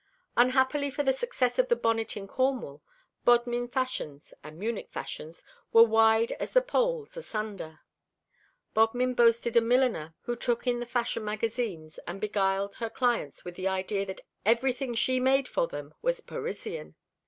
Unhappily 0.35 0.89
for 0.89 1.03
the 1.03 1.13
success 1.13 1.59
of 1.59 1.67
the 1.67 1.75
bonnet 1.75 2.17
in 2.17 2.27
Cornwall, 2.27 2.81
Bodmin 3.23 3.67
fashions 3.67 4.33
and 4.43 4.57
Munich 4.57 4.89
fashions 4.89 5.43
were 5.71 5.83
wide 5.83 6.31
as 6.39 6.53
the 6.53 6.61
poles 6.63 7.15
asunder. 7.17 7.81
Bodmin 8.73 9.13
boasted 9.13 9.55
a 9.55 9.61
milliner 9.61 10.15
who 10.21 10.35
took 10.35 10.65
in 10.65 10.79
the 10.79 10.87
fashion 10.87 11.23
magazines, 11.23 11.99
and 12.07 12.19
beguiled 12.19 12.73
her 12.73 12.89
clients 12.89 13.45
with 13.45 13.53
the 13.53 13.67
idea 13.67 14.03
that 14.07 14.21
everything 14.43 14.95
she 14.95 15.19
made 15.19 15.47
for 15.47 15.67
them 15.67 15.93
was 16.01 16.19
Parisian. 16.19 16.95